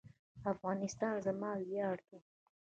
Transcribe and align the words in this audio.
افغانستان 0.51 1.13
زما 1.25 1.51
ویاړ 1.59 1.97
دی 2.07 2.19